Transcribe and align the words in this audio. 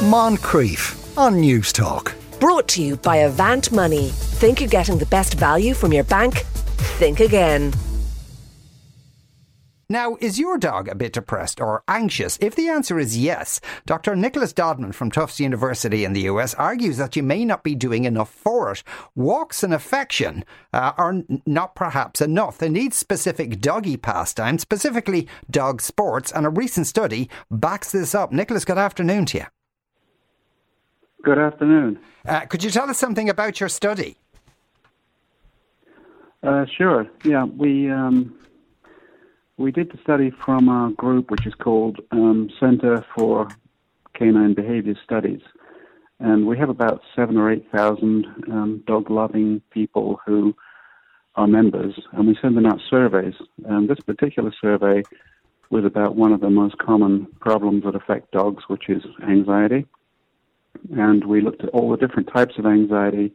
Moncrieff 0.00 1.18
on 1.18 1.42
Newstalk. 1.42 2.14
Brought 2.40 2.68
to 2.68 2.82
you 2.82 2.96
by 2.96 3.16
Avant 3.16 3.70
Money. 3.70 4.08
Think 4.08 4.58
you're 4.58 4.68
getting 4.70 4.96
the 4.96 5.04
best 5.04 5.34
value 5.34 5.74
from 5.74 5.92
your 5.92 6.04
bank? 6.04 6.38
Think 6.96 7.20
again. 7.20 7.74
Now, 9.90 10.16
is 10.18 10.38
your 10.38 10.56
dog 10.56 10.88
a 10.88 10.94
bit 10.94 11.12
depressed 11.12 11.60
or 11.60 11.84
anxious? 11.86 12.38
If 12.40 12.54
the 12.54 12.70
answer 12.70 12.98
is 12.98 13.18
yes, 13.18 13.60
Dr. 13.84 14.16
Nicholas 14.16 14.54
Dodman 14.54 14.92
from 14.92 15.10
Tufts 15.10 15.38
University 15.38 16.06
in 16.06 16.14
the 16.14 16.22
US 16.22 16.54
argues 16.54 16.96
that 16.96 17.14
you 17.14 17.22
may 17.22 17.44
not 17.44 17.62
be 17.62 17.74
doing 17.74 18.06
enough 18.06 18.30
for 18.30 18.72
it. 18.72 18.82
Walks 19.14 19.62
and 19.62 19.74
affection 19.74 20.46
uh, 20.72 20.92
are 20.96 21.10
n- 21.10 21.42
not 21.44 21.74
perhaps 21.74 22.22
enough. 22.22 22.56
They 22.56 22.70
need 22.70 22.94
specific 22.94 23.60
doggy 23.60 23.98
pastime, 23.98 24.56
specifically 24.56 25.28
dog 25.50 25.82
sports, 25.82 26.32
and 26.32 26.46
a 26.46 26.50
recent 26.50 26.86
study 26.86 27.28
backs 27.50 27.92
this 27.92 28.14
up. 28.14 28.32
Nicholas, 28.32 28.64
good 28.64 28.78
afternoon 28.78 29.26
to 29.26 29.38
you. 29.38 29.44
Good 31.22 31.38
afternoon. 31.38 31.98
Uh, 32.26 32.40
could 32.46 32.64
you 32.64 32.70
tell 32.70 32.88
us 32.88 32.98
something 32.98 33.28
about 33.28 33.60
your 33.60 33.68
study? 33.68 34.16
Uh, 36.42 36.64
sure. 36.64 37.06
Yeah, 37.24 37.44
we 37.44 37.90
um, 37.90 38.34
we 39.58 39.70
did 39.70 39.92
the 39.92 39.98
study 40.02 40.30
from 40.30 40.70
our 40.70 40.90
group, 40.90 41.30
which 41.30 41.46
is 41.46 41.54
called 41.54 42.00
um, 42.10 42.48
Center 42.58 43.04
for 43.14 43.48
Canine 44.14 44.54
Behavior 44.54 44.94
Studies, 45.04 45.42
and 46.18 46.46
we 46.46 46.56
have 46.56 46.70
about 46.70 47.02
seven 47.14 47.36
or 47.36 47.52
eight 47.52 47.70
thousand 47.70 48.26
um, 48.50 48.82
dog-loving 48.86 49.60
people 49.70 50.20
who 50.24 50.54
are 51.34 51.46
members, 51.46 52.00
and 52.12 52.26
we 52.26 52.38
send 52.40 52.56
them 52.56 52.64
out 52.64 52.80
surveys. 52.88 53.34
And 53.66 53.90
this 53.90 54.00
particular 54.00 54.52
survey 54.58 55.02
was 55.68 55.84
about 55.84 56.16
one 56.16 56.32
of 56.32 56.40
the 56.40 56.50
most 56.50 56.78
common 56.78 57.26
problems 57.40 57.84
that 57.84 57.94
affect 57.94 58.32
dogs, 58.32 58.64
which 58.68 58.88
is 58.88 59.02
anxiety. 59.28 59.86
And 60.96 61.24
we 61.24 61.40
looked 61.40 61.62
at 61.62 61.70
all 61.70 61.90
the 61.90 61.96
different 61.96 62.28
types 62.32 62.54
of 62.58 62.66
anxiety. 62.66 63.32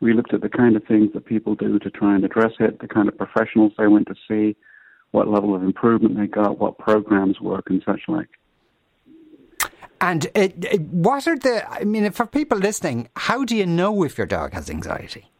We 0.00 0.12
looked 0.12 0.32
at 0.32 0.40
the 0.40 0.48
kind 0.48 0.76
of 0.76 0.84
things 0.84 1.12
that 1.14 1.26
people 1.26 1.54
do 1.54 1.78
to 1.78 1.90
try 1.90 2.14
and 2.14 2.24
address 2.24 2.52
it, 2.60 2.80
the 2.80 2.88
kind 2.88 3.08
of 3.08 3.16
professionals 3.16 3.72
they 3.76 3.88
went 3.88 4.06
to 4.08 4.14
see, 4.28 4.56
what 5.10 5.28
level 5.28 5.54
of 5.54 5.62
improvement 5.62 6.16
they 6.16 6.26
got, 6.26 6.58
what 6.58 6.78
programs 6.78 7.40
work, 7.40 7.68
and 7.70 7.82
such 7.84 8.02
like. 8.08 8.28
And 10.00 10.26
uh, 10.36 10.40
uh, 10.40 10.76
what 10.78 11.26
are 11.26 11.36
the? 11.36 11.68
I 11.68 11.84
mean, 11.84 12.10
for 12.12 12.26
people 12.26 12.58
listening, 12.58 13.08
how 13.16 13.44
do 13.44 13.56
you 13.56 13.66
know 13.66 14.04
if 14.04 14.16
your 14.16 14.28
dog 14.28 14.52
has 14.52 14.70
anxiety? 14.70 15.30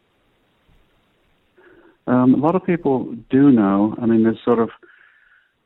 Um, 2.07 2.33
a 2.33 2.37
lot 2.37 2.55
of 2.55 2.65
people 2.65 3.15
do 3.29 3.51
know. 3.51 3.95
I 4.01 4.05
mean, 4.05 4.23
there's 4.23 4.43
sort 4.43 4.59
of 4.59 4.69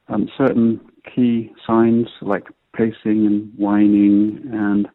um, 0.09 0.30
certain 0.38 0.80
key 1.16 1.52
signs 1.66 2.08
like 2.22 2.48
pacing 2.76 3.26
and 3.26 3.52
whining, 3.58 4.42
and 4.52 4.88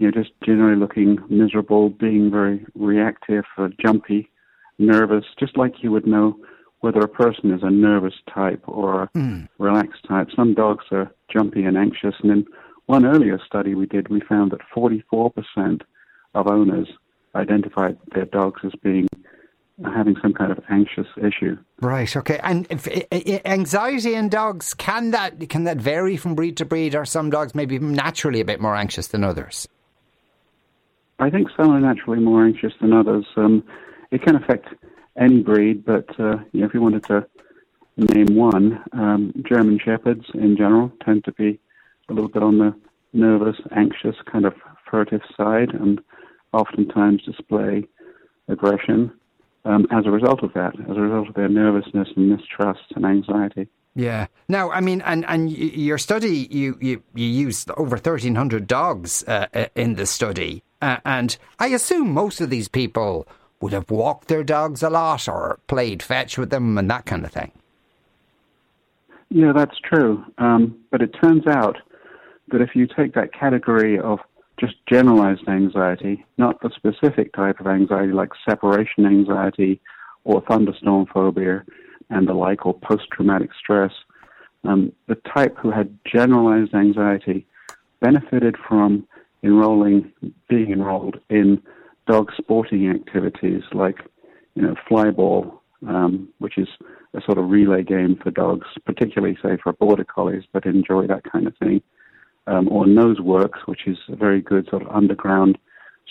you 0.00 0.06
know, 0.06 0.12
just 0.12 0.32
generally 0.42 0.76
looking 0.76 1.18
miserable, 1.28 1.90
being 1.90 2.30
very 2.30 2.64
reactive, 2.74 3.44
uh, 3.58 3.68
jumpy, 3.84 4.30
nervous, 4.78 5.26
just 5.38 5.58
like 5.58 5.82
you 5.82 5.92
would 5.92 6.06
know 6.06 6.36
whether 6.80 7.00
a 7.00 7.08
person 7.08 7.52
is 7.52 7.60
a 7.62 7.70
nervous 7.70 8.14
type 8.34 8.62
or 8.66 9.02
a 9.02 9.08
mm. 9.08 9.46
relaxed 9.58 10.02
type. 10.08 10.28
Some 10.34 10.54
dogs 10.54 10.86
are 10.90 11.12
jumpy 11.30 11.64
and 11.64 11.76
anxious, 11.76 12.14
and 12.22 12.32
in 12.32 12.46
one 12.86 13.04
earlier 13.04 13.38
study 13.46 13.74
we 13.74 13.84
did, 13.84 14.08
we 14.08 14.20
found 14.20 14.52
that 14.52 14.62
44% 14.74 15.82
of 16.34 16.46
owners 16.46 16.88
identified 17.34 17.98
their 18.14 18.24
dogs 18.24 18.62
as 18.64 18.72
being 18.82 19.06
having 19.84 20.16
some 20.22 20.32
kind 20.32 20.50
of 20.50 20.60
anxious 20.70 21.06
issue. 21.18 21.56
Right. 21.80 22.14
Okay. 22.16 22.40
And 22.42 22.66
if, 22.70 22.88
anxiety 23.44 24.14
in 24.14 24.30
dogs 24.30 24.72
can 24.74 25.10
that 25.10 25.48
can 25.50 25.64
that 25.64 25.76
vary 25.76 26.16
from 26.16 26.34
breed 26.34 26.56
to 26.56 26.64
breed? 26.64 26.94
Are 26.94 27.04
some 27.04 27.28
dogs 27.28 27.54
maybe 27.54 27.78
naturally 27.78 28.40
a 28.40 28.44
bit 28.46 28.60
more 28.60 28.74
anxious 28.76 29.08
than 29.08 29.24
others? 29.24 29.68
I 31.20 31.28
think 31.28 31.48
some 31.54 31.70
are 31.70 31.80
naturally 31.80 32.18
more 32.18 32.44
anxious 32.44 32.72
than 32.80 32.94
others. 32.94 33.26
Um, 33.36 33.62
it 34.10 34.22
can 34.22 34.36
affect 34.36 34.68
any 35.18 35.42
breed, 35.42 35.84
but 35.84 36.08
uh, 36.18 36.38
you 36.52 36.60
know, 36.60 36.66
if 36.66 36.74
you 36.74 36.80
wanted 36.80 37.04
to 37.04 37.26
name 37.96 38.34
one, 38.34 38.82
um, 38.92 39.32
German 39.46 39.78
Shepherds 39.78 40.24
in 40.32 40.56
general 40.56 40.90
tend 41.04 41.24
to 41.24 41.32
be 41.32 41.60
a 42.08 42.14
little 42.14 42.30
bit 42.30 42.42
on 42.42 42.58
the 42.58 42.74
nervous, 43.12 43.56
anxious, 43.76 44.16
kind 44.32 44.46
of 44.46 44.54
furtive 44.90 45.20
side, 45.36 45.74
and 45.74 46.00
oftentimes 46.52 47.22
display 47.22 47.86
aggression 48.48 49.12
um, 49.66 49.86
as 49.90 50.06
a 50.06 50.10
result 50.10 50.42
of 50.42 50.54
that, 50.54 50.72
as 50.88 50.96
a 50.96 51.00
result 51.00 51.28
of 51.28 51.34
their 51.34 51.50
nervousness 51.50 52.08
and 52.16 52.30
mistrust 52.30 52.80
and 52.96 53.04
anxiety. 53.04 53.68
Yeah. 53.94 54.26
Now, 54.48 54.70
I 54.70 54.80
mean, 54.80 55.00
and 55.00 55.24
and 55.26 55.50
your 55.50 55.98
study, 55.98 56.48
you 56.50 56.78
you, 56.80 57.02
you 57.14 57.26
used 57.26 57.70
over 57.72 57.98
thirteen 57.98 58.36
hundred 58.36 58.66
dogs 58.66 59.24
uh, 59.26 59.46
uh, 59.52 59.66
in 59.74 59.94
the 59.94 60.06
study, 60.06 60.62
uh, 60.80 60.98
and 61.04 61.36
I 61.58 61.68
assume 61.68 62.12
most 62.12 62.40
of 62.40 62.50
these 62.50 62.68
people 62.68 63.26
would 63.60 63.72
have 63.72 63.90
walked 63.90 64.28
their 64.28 64.44
dogs 64.44 64.82
a 64.82 64.90
lot 64.90 65.28
or 65.28 65.58
played 65.66 66.02
fetch 66.02 66.38
with 66.38 66.50
them 66.50 66.78
and 66.78 66.90
that 66.90 67.04
kind 67.04 67.24
of 67.24 67.32
thing. 67.32 67.52
Yeah, 69.28 69.52
that's 69.54 69.78
true. 69.78 70.24
Um, 70.38 70.78
but 70.90 71.02
it 71.02 71.14
turns 71.22 71.46
out 71.46 71.76
that 72.48 72.60
if 72.60 72.74
you 72.74 72.86
take 72.86 73.14
that 73.14 73.32
category 73.32 73.98
of 73.98 74.18
just 74.58 74.74
generalized 74.88 75.46
anxiety, 75.48 76.24
not 76.38 76.60
the 76.62 76.70
specific 76.74 77.32
type 77.32 77.60
of 77.60 77.66
anxiety 77.66 78.12
like 78.12 78.30
separation 78.48 79.06
anxiety 79.06 79.80
or 80.24 80.42
thunderstorm 80.42 81.06
phobia 81.12 81.64
and 82.10 82.28
the 82.28 82.34
like, 82.34 82.66
or 82.66 82.74
post 82.74 83.04
traumatic 83.12 83.50
stress, 83.58 83.92
um, 84.64 84.92
the 85.08 85.14
type 85.14 85.56
who 85.58 85.70
had 85.70 85.96
generalized 86.04 86.74
anxiety 86.74 87.46
benefited 88.00 88.56
from 88.68 89.06
enrolling, 89.42 90.12
being 90.48 90.70
enrolled 90.70 91.18
in 91.30 91.62
dog 92.06 92.30
sporting 92.36 92.90
activities 92.90 93.62
like, 93.72 93.98
you 94.54 94.62
know, 94.62 94.74
flyball, 94.90 95.60
um, 95.86 96.28
which 96.38 96.58
is 96.58 96.68
a 97.14 97.20
sort 97.22 97.38
of 97.38 97.48
relay 97.48 97.82
game 97.82 98.18
for 98.22 98.30
dogs, 98.30 98.66
particularly, 98.84 99.36
say, 99.42 99.56
for 99.62 99.72
border 99.72 100.04
collies 100.04 100.42
that 100.52 100.66
enjoy 100.66 101.06
that 101.06 101.22
kind 101.30 101.46
of 101.46 101.56
thing, 101.56 101.80
um, 102.46 102.68
or 102.68 102.84
Noseworks, 102.84 103.66
which 103.66 103.86
is 103.86 103.96
a 104.08 104.16
very 104.16 104.40
good 104.40 104.68
sort 104.68 104.82
of 104.82 104.88
underground 104.88 105.58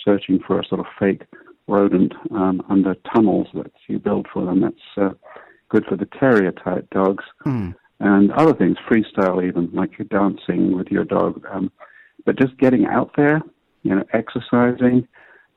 searching 0.04 0.40
for 0.46 0.58
a 0.58 0.64
sort 0.64 0.80
of 0.80 0.86
fake 0.98 1.22
rodent 1.66 2.12
um, 2.32 2.62
under 2.68 2.94
tunnels 3.14 3.46
that 3.54 3.72
you 3.86 3.98
build 3.98 4.26
for 4.32 4.44
them. 4.44 4.60
That's 4.60 4.74
uh, 4.96 5.10
good 5.70 5.86
for 5.86 5.96
the 5.96 6.06
terrier 6.06 6.52
type 6.52 6.88
dogs. 6.90 7.24
Mm. 7.46 7.74
And 8.00 8.32
other 8.32 8.54
things, 8.54 8.76
freestyle 8.88 9.46
even, 9.46 9.70
like 9.72 9.98
you're 9.98 10.06
dancing 10.06 10.76
with 10.76 10.88
your 10.88 11.04
dog. 11.04 11.44
Um, 11.50 11.70
but 12.24 12.38
just 12.38 12.56
getting 12.58 12.86
out 12.86 13.12
there, 13.16 13.40
you 13.82 13.94
know, 13.94 14.04
exercising, 14.12 15.06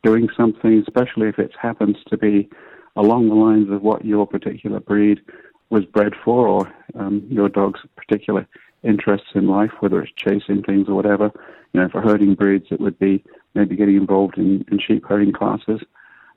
doing 0.04 0.30
something, 0.36 0.84
especially 0.86 1.28
if 1.28 1.40
it 1.40 1.52
happens 1.60 1.98
to 2.08 2.18
be 2.18 2.50
along 2.96 3.30
the 3.30 3.36
lines 3.36 3.70
of 3.72 3.82
what 3.82 4.06
your 4.06 4.28
particular 4.28 4.80
breed 4.80 5.20
was 5.70 5.86
bred 5.86 6.14
for 6.24 6.48
or 6.48 6.74
um, 6.96 7.26
your 7.30 7.50
dog's 7.50 7.80
particular 7.96 8.48
interests 8.84 9.30
in 9.34 9.48
life, 9.48 9.72
whether 9.80 10.02
it's 10.02 10.12
chasing 10.16 10.62
things 10.64 10.88
or 10.88 10.96
whatever. 10.96 11.32
You 11.74 11.82
know, 11.82 11.90
for 11.90 12.02
herding 12.02 12.36
breeds, 12.36 12.68
it 12.70 12.80
would 12.80 13.00
be 13.00 13.24
maybe 13.56 13.76
getting 13.76 13.96
involved 13.96 14.38
in, 14.38 14.66
in 14.72 14.80
sheep 14.80 15.06
herding 15.08 15.32
classes. 15.32 15.82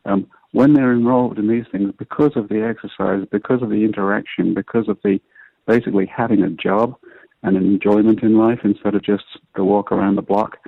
Um, 0.04 0.28
when 0.52 0.72
they're 0.72 0.92
involved 0.92 1.38
in 1.38 1.48
these 1.48 1.66
things, 1.70 1.92
because 1.98 2.32
of 2.36 2.48
the 2.48 2.62
exercise, 2.62 3.26
because 3.30 3.62
of 3.62 3.70
the 3.70 3.84
interaction, 3.84 4.54
because 4.54 4.88
of 4.88 4.98
the 5.04 5.20
basically 5.66 6.06
having 6.06 6.42
a 6.42 6.50
job 6.50 6.96
and 7.42 7.56
an 7.56 7.64
enjoyment 7.64 8.22
in 8.22 8.38
life 8.38 8.60
instead 8.64 8.94
of 8.94 9.02
just 9.02 9.24
the 9.56 9.64
walk 9.64 9.92
around 9.92 10.16
the 10.16 10.22
block, 10.22 10.58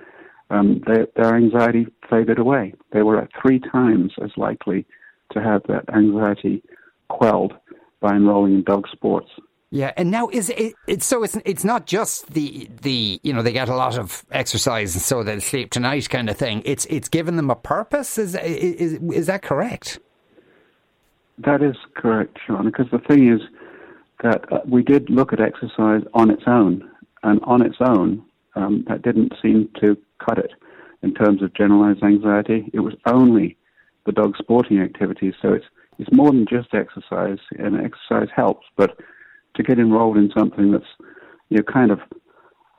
um, 0.50 0.83
their, 0.87 1.06
their 1.17 1.37
anxiety 1.37 1.87
faded 2.09 2.38
away. 2.38 2.75
They 2.93 3.03
were 3.03 3.21
at 3.21 3.31
three 3.41 3.61
times 3.61 4.12
as 4.22 4.31
likely 4.37 4.87
to 5.33 5.43
have 5.43 5.62
that 5.69 5.88
anxiety 5.94 6.62
quelled 7.09 7.55
by 8.00 8.15
enrolling 8.15 8.55
in 8.55 8.62
dog 8.65 8.88
sports. 8.91 9.31
Yeah, 9.71 9.93
and 9.99 10.11
now 10.11 10.29
is 10.29 10.51
it, 10.51 11.03
so? 11.03 11.23
It's 11.23 11.37
it's 11.45 11.62
not 11.62 11.87
just 11.87 12.33
the 12.33 12.71
the 12.81 13.21
you 13.23 13.34
know 13.34 13.43
they 13.43 13.53
get 13.53 13.69
a 13.69 13.77
lot 13.77 13.99
of 13.99 14.25
exercise 14.31 14.95
and 14.95 15.03
so 15.03 15.23
they'll 15.23 15.43
sleep 15.43 15.70
tonight 15.70 16.09
kind 16.09 16.31
of 16.31 16.38
thing. 16.38 16.62
It's 16.65 16.87
it's 16.87 17.09
given 17.09 17.37
them 17.37 17.50
a 17.50 17.55
purpose. 17.55 18.17
Is 18.17 18.35
is 18.35 18.94
is 18.94 19.26
that 19.26 19.43
correct? 19.43 19.99
That 21.37 21.62
is 21.62 21.76
correct, 21.94 22.38
Sean. 22.47 22.65
Because 22.65 22.91
the 22.91 22.99
thing 22.99 23.31
is 23.31 23.43
that 24.23 24.50
uh, 24.50 24.61
we 24.67 24.82
did 24.82 25.11
look 25.11 25.35
at 25.35 25.41
exercise 25.41 26.03
on 26.15 26.31
its 26.31 26.44
own, 26.47 26.91
and 27.23 27.38
on 27.44 27.61
its 27.61 27.76
own, 27.81 28.25
um, 28.56 28.85
that 28.88 29.03
didn't 29.03 29.35
seem 29.43 29.69
to 29.81 29.99
cut 30.19 30.38
it 30.38 30.53
in 31.03 31.12
terms 31.12 31.43
of 31.43 31.53
generalized 31.53 32.03
anxiety. 32.03 32.70
It 32.73 32.81
was 32.81 32.94
only 33.05 33.59
the 34.06 34.12
dog 34.12 34.35
sporting 34.38 34.81
activities. 34.81 35.35
So 35.43 35.53
it's 35.53 35.67
it's 35.99 36.11
more 36.11 36.31
than 36.31 36.47
just 36.47 36.73
exercise, 36.73 37.38
and 37.59 37.79
exercise 37.79 38.29
helps. 38.35 38.67
But 38.75 38.99
to 39.58 39.62
get 39.62 39.78
enrolled 39.78 40.16
in 40.16 40.31
something 40.37 40.72
that's 40.72 40.93
you 41.50 41.58
know 41.58 41.62
kind 41.64 41.90
of 41.90 42.00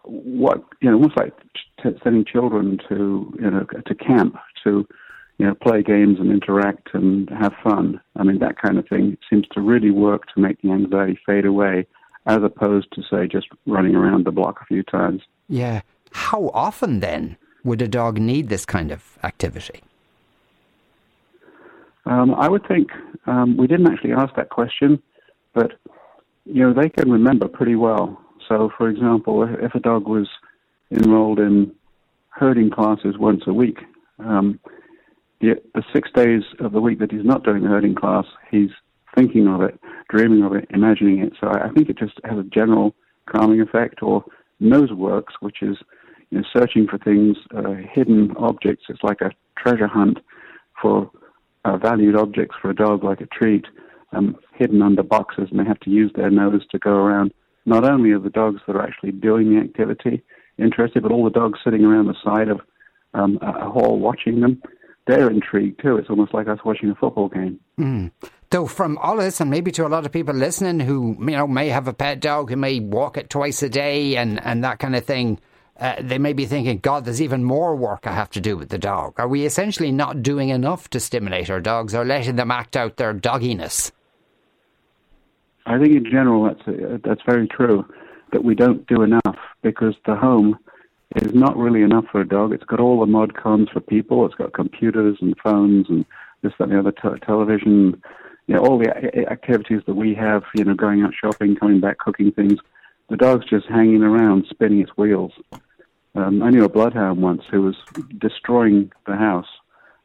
what 0.03 0.63
you 0.81 0.89
know 0.89 0.95
almost 0.95 1.17
like 1.17 1.33
t- 1.83 1.99
sending 2.03 2.25
children 2.25 2.79
to 2.89 3.31
you 3.39 3.51
know 3.51 3.65
to 3.85 3.95
camp 3.95 4.35
to 4.63 4.87
you 5.37 5.45
know 5.45 5.53
play 5.55 5.83
games 5.83 6.17
and 6.19 6.31
interact 6.31 6.89
and 6.93 7.29
have 7.29 7.53
fun. 7.63 8.01
I 8.15 8.23
mean 8.23 8.39
that 8.39 8.59
kind 8.59 8.79
of 8.79 8.87
thing 8.87 9.17
seems 9.29 9.47
to 9.53 9.61
really 9.61 9.91
work 9.91 10.23
to 10.33 10.41
make 10.41 10.61
the 10.61 10.71
anxiety 10.71 11.19
fade 11.25 11.45
away, 11.45 11.85
as 12.25 12.39
opposed 12.43 12.87
to 12.93 13.03
say 13.11 13.27
just 13.27 13.47
running 13.67 13.95
around 13.95 14.25
the 14.25 14.31
block 14.31 14.59
a 14.61 14.65
few 14.65 14.83
times. 14.83 15.21
Yeah. 15.47 15.81
How 16.11 16.49
often 16.53 17.01
then 17.01 17.37
Would 17.63 17.81
a 17.81 17.87
dog 17.87 18.17
need 18.19 18.49
this 18.49 18.65
kind 18.65 18.91
of 18.91 19.17
activity? 19.23 19.81
Um, 22.05 22.33
I 22.33 22.49
would 22.49 22.65
think 22.67 22.89
um, 23.27 23.57
we 23.57 23.67
didn't 23.67 23.87
actually 23.91 24.13
ask 24.13 24.33
that 24.35 24.49
question, 24.49 25.01
but 25.53 25.73
you 26.51 26.63
know 26.63 26.73
they 26.73 26.89
can 26.89 27.11
remember 27.11 27.47
pretty 27.47 27.75
well. 27.75 28.19
So, 28.47 28.71
for 28.77 28.89
example, 28.89 29.43
if, 29.43 29.75
a 29.75 29.79
dog 29.79 30.07
was 30.07 30.27
enrolled 30.91 31.39
in 31.39 31.71
herding 32.29 32.71
classes 32.71 33.15
once 33.17 33.43
a 33.45 33.53
week, 33.53 33.77
um, 34.17 34.59
the, 35.39 35.61
the 35.75 35.83
six 35.93 36.09
days 36.13 36.41
of 36.59 36.71
the 36.71 36.81
week 36.81 36.99
that 36.99 37.11
he's 37.11 37.23
not 37.23 37.43
doing 37.43 37.61
the 37.61 37.69
herding 37.69 37.93
class, 37.93 38.25
he's 38.49 38.71
thinking 39.15 39.47
of 39.47 39.61
it, 39.61 39.79
dreaming 40.09 40.43
of 40.43 40.53
it, 40.53 40.67
imagining 40.71 41.19
it. 41.19 41.33
So 41.39 41.47
I, 41.47 41.67
I 41.67 41.69
think 41.69 41.89
it 41.89 41.97
just 41.99 42.19
has 42.23 42.39
a 42.39 42.43
general 42.43 42.95
calming 43.27 43.61
effect. 43.61 44.01
Or 44.01 44.25
nose 44.59 44.91
works, 44.91 45.35
which 45.41 45.61
is 45.61 45.77
you 46.31 46.39
know, 46.39 46.43
searching 46.51 46.87
for 46.87 46.97
things, 46.97 47.37
uh, 47.55 47.75
hidden 47.93 48.35
objects. 48.37 48.85
It's 48.89 49.03
like 49.03 49.21
a 49.21 49.31
treasure 49.57 49.87
hunt 49.87 50.17
for 50.81 51.11
uh, 51.65 51.77
valued 51.77 52.15
objects 52.15 52.55
for 52.61 52.71
a 52.71 52.75
dog, 52.75 53.03
like 53.03 53.21
a 53.21 53.27
treat, 53.27 53.65
um, 54.11 54.35
hidden 54.55 54.81
under 54.81 55.03
boxes, 55.03 55.47
and 55.51 55.59
they 55.59 55.65
have 55.65 55.79
to 55.81 55.89
use 55.89 56.11
their 56.15 56.29
nose 56.29 56.65
to 56.71 56.79
go 56.79 56.91
around. 56.91 57.31
Not 57.65 57.83
only 57.83 58.11
are 58.11 58.19
the 58.19 58.29
dogs 58.29 58.61
that 58.65 58.75
are 58.75 58.81
actually 58.81 59.11
doing 59.11 59.53
the 59.53 59.61
activity 59.61 60.23
interested, 60.57 61.03
but 61.03 61.11
all 61.11 61.23
the 61.23 61.29
dogs 61.29 61.59
sitting 61.63 61.85
around 61.85 62.07
the 62.07 62.15
side 62.23 62.49
of 62.49 62.61
um, 63.13 63.39
a 63.41 63.69
hall 63.69 63.99
watching 63.99 64.41
them, 64.41 64.61
they're 65.07 65.29
intrigued 65.29 65.81
too. 65.81 65.97
It's 65.97 66.09
almost 66.09 66.33
like 66.33 66.47
us 66.47 66.59
watching 66.63 66.89
a 66.89 66.95
football 66.95 67.29
game. 67.29 67.59
Mm. 67.79 68.11
So, 68.51 68.65
from 68.65 68.97
all 68.97 69.17
this, 69.17 69.41
and 69.41 69.49
maybe 69.49 69.71
to 69.71 69.85
a 69.85 69.89
lot 69.89 70.05
of 70.05 70.11
people 70.11 70.33
listening 70.33 70.79
who 70.79 71.15
you 71.19 71.37
know 71.37 71.47
may 71.47 71.69
have 71.69 71.87
a 71.87 71.93
pet 71.93 72.19
dog 72.19 72.49
who 72.49 72.55
may 72.55 72.79
walk 72.79 73.17
it 73.17 73.29
twice 73.29 73.61
a 73.63 73.69
day 73.69 74.15
and, 74.17 74.43
and 74.43 74.63
that 74.63 74.79
kind 74.79 74.95
of 74.95 75.05
thing, 75.05 75.39
uh, 75.79 75.95
they 76.01 76.17
may 76.17 76.33
be 76.33 76.45
thinking, 76.45 76.79
God, 76.79 77.05
there's 77.05 77.21
even 77.21 77.43
more 77.43 77.75
work 77.75 78.05
I 78.05 78.13
have 78.13 78.29
to 78.31 78.41
do 78.41 78.57
with 78.57 78.69
the 78.69 78.77
dog. 78.77 79.19
Are 79.19 79.27
we 79.27 79.45
essentially 79.45 79.91
not 79.91 80.23
doing 80.23 80.49
enough 80.49 80.89
to 80.91 80.99
stimulate 80.99 81.49
our 81.49 81.61
dogs 81.61 81.95
or 81.95 82.03
letting 82.03 82.35
them 82.35 82.51
act 82.51 82.75
out 82.75 82.97
their 82.97 83.13
dogginess? 83.13 83.91
I 85.69 85.77
think 85.77 85.95
in 85.95 86.05
general 86.05 86.43
that's 86.43 87.01
that's 87.05 87.21
very 87.27 87.47
true 87.47 87.85
that 88.31 88.43
we 88.43 88.55
don't 88.55 88.85
do 88.87 89.03
enough 89.03 89.37
because 89.61 89.95
the 90.05 90.15
home 90.15 90.57
is 91.15 91.33
not 91.33 91.55
really 91.57 91.83
enough 91.83 92.05
for 92.11 92.21
a 92.21 92.27
dog. 92.27 92.53
It's 92.53 92.63
got 92.63 92.79
all 92.79 92.99
the 92.99 93.05
mod 93.05 93.35
cons 93.35 93.69
for 93.71 93.79
people. 93.79 94.25
It's 94.25 94.35
got 94.35 94.53
computers 94.53 95.17
and 95.21 95.35
phones 95.43 95.87
and 95.89 96.05
this, 96.41 96.53
that, 96.57 96.69
and 96.69 96.73
the 96.73 96.79
other, 96.79 96.91
t- 96.91 97.25
television, 97.25 98.01
you 98.47 98.55
know, 98.55 98.61
all 98.61 98.77
the 98.77 98.89
a- 98.89 99.31
activities 99.31 99.81
that 99.85 99.95
we 99.95 100.13
have, 100.15 100.43
you 100.55 100.63
know, 100.63 100.73
going 100.73 101.01
out 101.03 101.13
shopping, 101.13 101.55
coming 101.55 101.79
back, 101.79 101.97
cooking 101.97 102.31
things. 102.31 102.59
The 103.09 103.17
dog's 103.17 103.45
just 103.45 103.67
hanging 103.67 104.03
around, 104.03 104.45
spinning 104.49 104.81
its 104.81 104.91
wheels. 104.97 105.33
Um, 106.15 106.41
I 106.43 106.49
knew 106.49 106.63
a 106.63 106.69
bloodhound 106.69 107.21
once 107.21 107.43
who 107.49 107.61
was 107.61 107.75
destroying 108.19 108.91
the 109.05 109.15
house, 109.15 109.49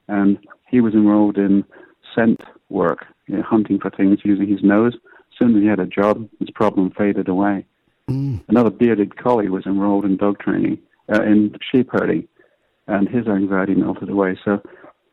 and 0.09 0.39
he 0.69 0.81
was 0.81 0.95
enrolled 0.95 1.39
in 1.39 1.65
scent 2.15 2.41
work, 2.69 3.07
you 3.27 3.37
know, 3.37 3.43
hunting 3.43 3.79
for 3.79 3.91
things 3.91 4.21
using 4.25 4.49
his 4.49 4.63
nose. 4.63 4.95
Soon 5.39 5.57
as 5.57 5.63
he 5.63 5.69
had 5.69 5.81
a 5.81 5.87
job, 5.87 6.29
his 6.39 6.51
problem 6.51 6.91
faded 6.91 7.29
away. 7.29 7.67
Mm. 8.09 8.43
Another 8.49 8.71
bearded 8.71 9.17
collie 9.17 9.49
was 9.49 9.67
enrolled 9.67 10.05
in 10.05 10.17
dog 10.17 10.39
training, 10.39 10.79
uh, 11.13 11.23
in 11.23 11.57
sheep 11.73 11.89
herding, 11.91 12.29
and 12.87 13.09
his 13.09 13.27
anxiety 13.27 13.75
melted 13.75 14.11
away. 14.11 14.39
So, 14.45 14.63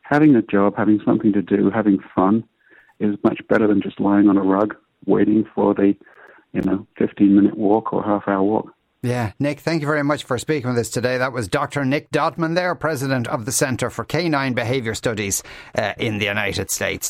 having 0.01 0.35
a 0.35 0.41
job, 0.41 0.75
having 0.77 0.99
something 1.05 1.31
to 1.33 1.41
do, 1.41 1.71
having 1.73 1.99
fun 2.13 2.43
is 2.99 3.15
much 3.23 3.39
better 3.47 3.67
than 3.67 3.81
just 3.81 3.99
lying 3.99 4.27
on 4.27 4.37
a 4.37 4.43
rug 4.43 4.75
waiting 5.05 5.45
for 5.55 5.73
the, 5.73 5.95
you 6.53 6.61
know, 6.61 6.85
15 6.97 7.35
minute 7.35 7.57
walk 7.57 7.93
or 7.93 8.03
half 8.03 8.27
hour 8.27 8.43
walk. 8.43 8.71
Yeah, 9.03 9.31
Nick, 9.39 9.61
thank 9.61 9.81
you 9.81 9.87
very 9.87 10.03
much 10.03 10.23
for 10.25 10.37
speaking 10.37 10.69
with 10.69 10.77
us 10.77 10.89
today. 10.89 11.17
That 11.17 11.33
was 11.33 11.47
Dr. 11.47 11.83
Nick 11.83 12.11
Dodman 12.11 12.53
there, 12.53 12.75
President 12.75 13.27
of 13.27 13.45
the 13.45 13.51
Centre 13.51 13.89
for 13.89 14.05
Canine 14.05 14.53
Behaviour 14.53 14.93
Studies 14.93 15.41
uh, 15.75 15.93
in 15.97 16.19
the 16.19 16.25
United 16.25 16.69
States. 16.69 17.09